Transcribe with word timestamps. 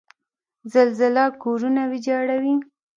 زلزله 0.73 1.23
کورونه 1.43 1.81
ویجاړوي. 1.91 2.55